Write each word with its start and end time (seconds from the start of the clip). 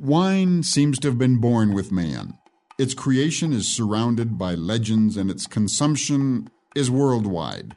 Wine 0.00 0.62
seems 0.62 0.98
to 0.98 1.08
have 1.08 1.18
been 1.18 1.36
born 1.36 1.74
with 1.74 1.92
man. 1.92 2.38
Its 2.78 2.94
creation 2.94 3.52
is 3.52 3.68
surrounded 3.68 4.38
by 4.38 4.54
legends 4.54 5.18
and 5.18 5.30
its 5.30 5.46
consumption 5.46 6.48
is 6.74 6.90
worldwide. 6.90 7.76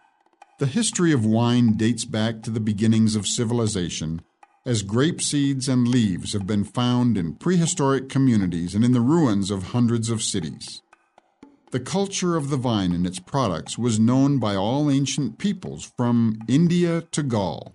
The 0.58 0.66
history 0.66 1.12
of 1.12 1.26
wine 1.26 1.74
dates 1.74 2.06
back 2.06 2.42
to 2.44 2.50
the 2.50 2.62
beginnings 2.62 3.18
of 3.18 3.28
civilization, 3.28 4.22
as 4.66 4.84
grape 4.84 5.22
seeds 5.22 5.68
and 5.68 5.86
leaves 5.86 6.32
have 6.32 6.48
been 6.48 6.64
found 6.64 7.18
in 7.18 7.36
prehistoric 7.36 8.08
communities 8.08 8.74
and 8.74 8.86
in 8.86 8.94
the 8.94 9.02
ruins 9.02 9.52
of 9.52 9.74
hundreds 9.74 10.10
of 10.10 10.24
cities. 10.24 10.82
The 11.72 11.82
culture 11.82 12.38
of 12.38 12.50
the 12.50 12.56
vine 12.56 12.94
and 12.94 13.06
its 13.06 13.20
products 13.20 13.78
was 13.78 14.00
known 14.00 14.40
by 14.40 14.56
all 14.56 14.90
ancient 14.90 15.40
peoples 15.40 15.92
from 15.98 16.40
India 16.48 17.02
to 17.02 17.22
Gaul. 17.22 17.74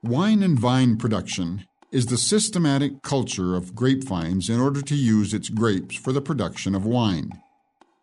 Wine 0.00 0.44
and 0.44 0.56
vine 0.56 0.96
production 0.96 1.64
is 1.92 2.06
the 2.06 2.16
systematic 2.16 3.02
culture 3.02 3.56
of 3.56 3.74
grapevines 3.74 4.48
in 4.48 4.60
order 4.60 4.80
to 4.80 4.94
use 4.94 5.34
its 5.34 5.48
grapes 5.48 5.96
for 5.96 6.12
the 6.12 6.20
production 6.20 6.74
of 6.74 6.84
wine. 6.86 7.30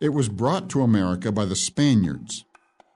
It 0.00 0.10
was 0.10 0.28
brought 0.28 0.68
to 0.70 0.82
America 0.82 1.32
by 1.32 1.46
the 1.46 1.56
Spaniards. 1.56 2.44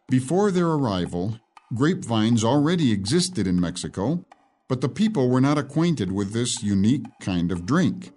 Before 0.09 0.51
their 0.51 0.69
arrival, 0.69 1.41
grapevines 1.75 2.45
already 2.45 2.93
existed 2.93 3.47
in 3.47 3.61
Mexico, 3.61 4.25
but 4.69 4.83
the 4.83 4.89
people 4.89 5.31
were 5.31 5.41
not 5.41 5.59
acquainted 5.59 6.13
with 6.13 6.33
this 6.33 6.63
unique 6.63 7.07
kind 7.21 7.51
of 7.51 7.65
drink. 7.65 8.13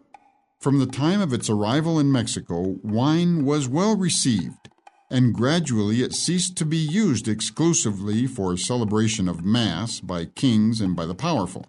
From 0.60 0.80
the 0.80 0.86
time 0.86 1.22
of 1.22 1.32
its 1.32 1.50
arrival 1.50 2.00
in 2.00 2.12
Mexico, 2.12 2.78
wine 2.84 3.46
was 3.46 3.70
well 3.70 3.96
received, 3.96 4.70
and 5.10 5.34
gradually 5.34 6.02
it 6.02 6.14
ceased 6.14 6.58
to 6.58 6.66
be 6.66 6.78
used 6.78 7.28
exclusively 7.28 8.28
for 8.28 8.58
celebration 8.58 9.30
of 9.30 9.46
Mass 9.46 10.02
by 10.02 10.26
kings 10.26 10.82
and 10.82 10.96
by 10.96 11.06
the 11.06 11.16
powerful. 11.16 11.66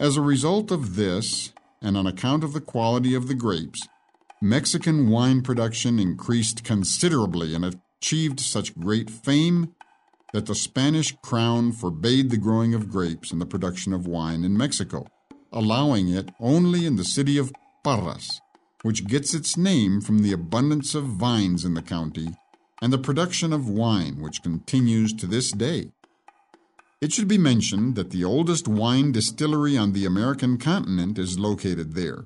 As 0.00 0.16
a 0.16 0.22
result 0.22 0.70
of 0.70 0.96
this, 0.96 1.52
and 1.82 1.94
on 1.94 2.06
account 2.06 2.42
of 2.42 2.54
the 2.54 2.60
quality 2.62 3.14
of 3.14 3.28
the 3.28 3.34
grapes, 3.34 3.86
Mexican 4.40 5.10
wine 5.10 5.42
production 5.42 5.98
increased 5.98 6.64
considerably 6.64 7.54
and 7.54 7.76
achieved 8.00 8.40
such 8.40 8.78
great 8.78 9.10
fame 9.10 9.74
that 10.32 10.46
the 10.46 10.54
Spanish 10.54 11.14
crown 11.22 11.70
forbade 11.72 12.30
the 12.30 12.38
growing 12.38 12.72
of 12.72 12.88
grapes 12.88 13.30
and 13.30 13.42
the 13.42 13.46
production 13.46 13.92
of 13.92 14.06
wine 14.06 14.42
in 14.42 14.56
Mexico, 14.56 15.06
allowing 15.52 16.08
it 16.08 16.30
only 16.40 16.86
in 16.86 16.96
the 16.96 17.04
city 17.04 17.36
of 17.36 17.52
Parras, 17.84 18.40
which 18.80 19.06
gets 19.06 19.34
its 19.34 19.58
name 19.58 20.00
from 20.00 20.20
the 20.20 20.32
abundance 20.32 20.94
of 20.94 21.04
vines 21.04 21.62
in 21.62 21.74
the 21.74 21.82
county 21.82 22.28
and 22.80 22.90
the 22.90 22.96
production 22.96 23.52
of 23.52 23.68
wine, 23.68 24.18
which 24.18 24.42
continues 24.42 25.12
to 25.12 25.26
this 25.26 25.52
day. 25.52 25.92
It 27.00 27.14
should 27.14 27.28
be 27.28 27.38
mentioned 27.38 27.94
that 27.94 28.10
the 28.10 28.24
oldest 28.24 28.68
wine 28.68 29.10
distillery 29.10 29.74
on 29.74 29.92
the 29.92 30.04
American 30.04 30.58
continent 30.58 31.18
is 31.18 31.38
located 31.38 31.94
there. 31.94 32.24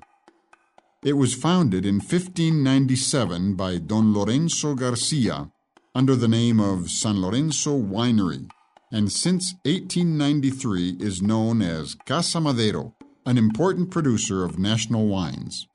It 1.01 1.13
was 1.13 1.33
founded 1.33 1.85
in 1.85 1.95
1597 1.95 3.55
by 3.55 3.77
Don 3.77 4.13
Lorenzo 4.13 4.75
Garcia 4.75 5.49
under 5.93 6.13
the 6.13 6.27
name 6.27 6.59
of 6.59 6.89
San 6.89 7.21
Lorenzo 7.21 7.79
Winery, 7.79 8.49
and 8.91 9.09
since 9.09 9.53
1893 9.63 10.97
is 10.99 11.21
known 11.21 11.61
as 11.61 11.95
Casa 12.05 12.41
Madero, 12.41 12.95
an 13.25 13.37
important 13.37 13.91
producer 13.91 14.43
of 14.43 14.59
national 14.59 15.07
wines. 15.07 15.67